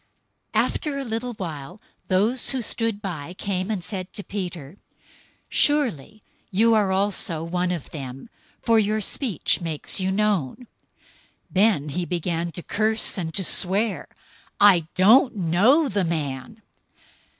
[0.55, 4.77] 026:073 After a little while those who stood by came and said to Peter,
[5.47, 8.27] "Surely you are also one of them,
[8.63, 10.55] for your speech makes you known."
[11.51, 14.07] 026:074 Then he began to curse and to swear,
[14.59, 16.63] "I don't know the man!"